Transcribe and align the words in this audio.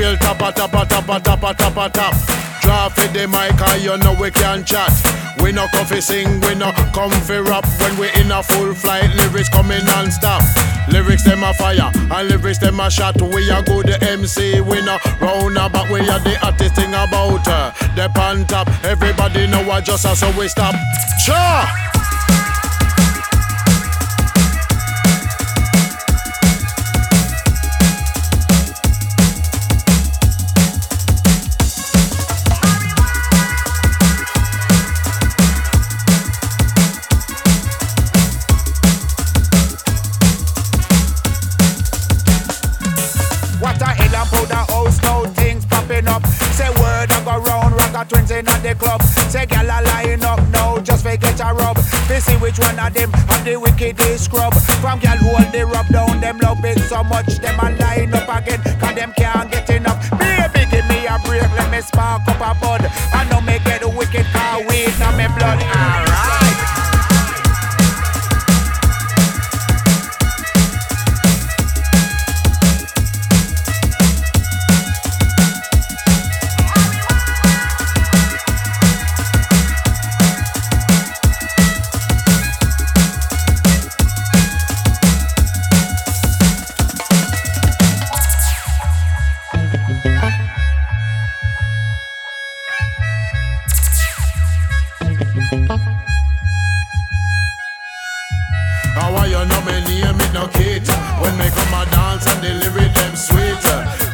tap 0.00 0.40
a 0.40 1.20
tap 1.20 1.42
a 1.44 1.54
tap 1.54 1.76
a 1.76 1.90
tap. 1.90 2.14
Drop 2.62 2.96
it 2.98 3.12
the 3.12 3.26
mic, 3.26 3.82
you 3.82 3.96
know 3.98 4.14
we 4.20 4.30
can 4.30 4.64
chat. 4.64 4.92
We 5.42 5.50
no 5.50 5.66
fi 5.68 5.98
sing, 5.98 6.40
we 6.42 6.54
no 6.54 6.70
come 6.94 7.10
fi 7.10 7.38
rap. 7.38 7.66
When 7.80 7.98
we 7.98 8.08
in 8.20 8.30
a 8.30 8.42
full 8.42 8.74
flight, 8.74 9.10
lyrics 9.16 9.48
coming 9.48 9.84
non-stop. 9.84 10.42
Lyrics 10.88 11.24
them 11.24 11.42
a 11.42 11.52
fire, 11.54 11.90
and 11.94 12.28
lyrics 12.28 12.58
them 12.58 12.80
a 12.80 12.90
shot. 12.90 13.20
We 13.20 13.50
a 13.50 13.62
good 13.62 13.90
MC, 14.02 14.60
we 14.60 14.80
no 14.82 14.98
round 15.20 15.56
about. 15.56 15.90
We 15.90 16.00
are 16.00 16.20
the 16.20 16.38
hottest 16.40 16.76
thing 16.76 16.90
about 16.90 17.46
uh, 17.48 17.72
the 17.96 18.08
pan 18.14 18.46
top. 18.46 18.68
Everybody 18.84 19.46
know 19.48 19.68
I 19.70 19.80
just 19.80 20.02
so 20.02 20.30
we 20.38 20.48
stop. 20.48 20.74
Sure. 21.24 22.01
Twins 48.12 48.30
in 48.30 48.48
at 48.48 48.62
the 48.62 48.74
club. 48.74 49.02
Say 49.32 49.46
gal 49.46 49.64
a 49.64 49.78
line 49.88 50.22
up 50.22 50.40
now, 50.50 50.78
just 50.78 51.02
for 51.02 51.16
get 51.16 51.40
a 51.40 51.54
rub. 51.54 51.76
We 52.08 52.20
see 52.20 52.36
which 52.36 52.58
one 52.58 52.78
of 52.78 52.92
them 52.92 53.10
have 53.12 53.44
the 53.44 53.56
wickedest 53.56 54.24
scrub. 54.24 54.54
From 54.80 54.98
gal 55.00 55.16
hold 55.16 55.52
the 55.52 55.64
rub 55.64 55.88
down, 55.88 56.20
them 56.20 56.38
love 56.38 56.64
it 56.64 56.78
so 56.90 57.02
much, 57.02 57.38
them 57.38 57.58
a 57.60 57.70
line 57.80 58.14
up 58.14 58.28
again, 58.28 58.60
cause 58.80 58.94
them 58.94 59.12
can't 59.16 59.50
get 59.50 59.68
enough. 59.70 59.98
Baby, 60.18 60.68
give 60.70 60.86
me 60.88 61.06
a 61.06 61.18
break, 61.24 61.48
let 61.56 61.70
me 61.70 61.80
spark 61.80 62.22
up 62.28 62.40
a 62.40 62.52
bud. 62.60 62.82
I 63.12 63.24
know 63.30 63.40
me 63.40 63.58
get 63.64 63.82
wicked 63.96 64.26
car 64.32 64.60
weed, 64.68 64.92
now 64.98 65.16
me 65.16 65.26
blood. 65.38 65.62
Alright. 65.62 66.11
How 95.52 95.68
are 99.12 99.28
you? 99.28 99.36
Know 99.44 99.60
me 99.68 99.84
name 99.84 100.16
it 100.16 100.32
no 100.32 100.48
kid 100.48 100.80
When 101.20 101.36
me 101.36 101.44
come 101.52 101.76
a 101.76 101.84
dance 101.92 102.24
and 102.24 102.40
deliver 102.40 102.80
lyric 102.80 102.94
them 102.96 103.12
sweet 103.12 103.60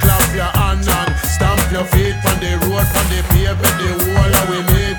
Clap 0.03 0.35
your 0.35 0.51
hand 0.59 0.83
and 0.83 1.15
stamp 1.23 1.63
your 1.71 1.87
feet 1.95 2.19
from 2.27 2.43
the 2.43 2.59
road, 2.67 2.83
from 2.91 3.07
the 3.15 3.23
pavement, 3.31 3.71
the 3.79 3.87
wall 4.11 4.35
how 4.35 4.51
we 4.51 4.59
meet 4.75 4.99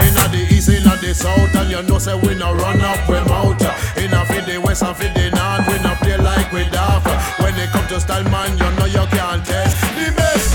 Inna 0.00 0.24
the 0.32 0.48
east, 0.48 0.72
inna 0.72 0.96
the 1.04 1.12
south 1.12 1.54
And 1.54 1.68
you 1.68 1.82
know 1.82 1.98
say 1.98 2.16
we 2.16 2.32
no 2.34 2.54
run 2.56 2.80
up, 2.80 3.06
when 3.06 3.28
mouth 3.28 3.60
Inna 4.00 4.24
fi 4.24 4.40
the 4.40 4.56
west 4.64 4.82
and 4.82 4.96
fi 4.96 5.12
the 5.12 5.36
north 5.36 5.68
We 5.68 5.76
no 5.84 5.92
play 6.00 6.16
like 6.16 6.50
we'd 6.50 6.74
offer. 6.74 7.12
When 7.42 7.52
it 7.60 7.68
come 7.68 7.86
to 7.88 8.00
style 8.00 8.24
man 8.32 8.56
you 8.56 8.70
know 8.80 8.86
you 8.86 9.04
can't 9.12 9.44
test. 9.44 9.76
The 10.00 10.16
best 10.16 10.53